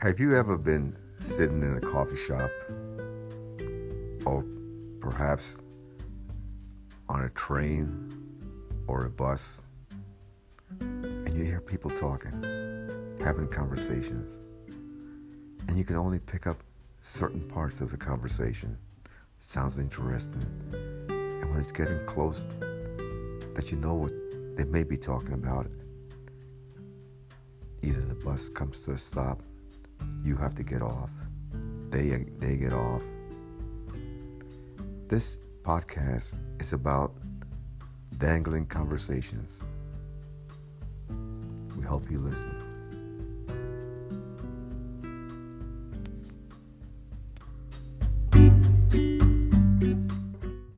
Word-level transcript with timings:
Have 0.00 0.20
you 0.20 0.36
ever 0.36 0.58
been 0.58 0.94
sitting 1.18 1.62
in 1.62 1.78
a 1.78 1.80
coffee 1.80 2.16
shop 2.16 2.50
or 4.26 4.44
perhaps 5.00 5.62
on 7.08 7.22
a 7.22 7.30
train 7.30 8.12
or 8.88 9.06
a 9.06 9.10
bus 9.10 9.64
and 10.80 11.34
you 11.34 11.44
hear 11.44 11.62
people 11.62 11.90
talking, 11.90 12.30
having 13.24 13.48
conversations, 13.48 14.42
and 15.66 15.78
you 15.78 15.84
can 15.84 15.96
only 15.96 16.18
pick 16.20 16.46
up 16.46 16.62
certain 17.00 17.48
parts 17.48 17.80
of 17.80 17.90
the 17.90 17.96
conversation? 17.96 18.76
Sounds 19.38 19.78
interesting. 19.78 20.42
And 21.08 21.48
when 21.48 21.58
it's 21.58 21.72
getting 21.72 22.04
close, 22.04 22.48
that 23.54 23.72
you 23.72 23.78
know 23.78 23.94
what 23.94 24.12
they 24.56 24.64
may 24.64 24.84
be 24.84 24.98
talking 24.98 25.32
about, 25.32 25.68
either 27.82 28.02
the 28.02 28.22
bus 28.22 28.50
comes 28.50 28.84
to 28.84 28.90
a 28.90 28.98
stop 28.98 29.42
you 30.22 30.36
have 30.36 30.54
to 30.54 30.62
get 30.62 30.82
off. 30.82 31.10
They 31.90 32.24
they 32.38 32.56
get 32.56 32.72
off. 32.72 33.02
This 35.08 35.38
podcast 35.62 36.36
is 36.60 36.72
about 36.72 37.14
dangling 38.18 38.66
conversations. 38.66 39.66
We 41.76 41.84
hope 41.84 42.10
you 42.10 42.18
listen. 42.18 42.75